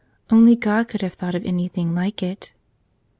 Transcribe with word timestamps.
Only 0.31 0.55
God 0.55 0.87
could 0.87 1.03
have 1.03 1.13
thought 1.13 1.35
of 1.35 1.45
anything 1.45 1.93
like 1.93 2.23
it. 2.23 2.53